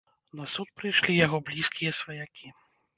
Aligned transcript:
На 0.39 0.47
суд 0.53 0.71
прыйшлі 0.79 1.19
яго 1.25 1.43
блізкія 1.53 1.97
сваякі. 2.03 2.47